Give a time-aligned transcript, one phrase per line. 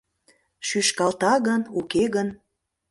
[0.67, 2.27] Шӱшкалта гын, уке гын